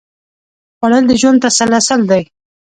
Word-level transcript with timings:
خوړل 0.77 1.03
د 1.07 1.11
ژوند 1.21 1.41
تسلسل 1.45 2.01
دی 2.11 2.23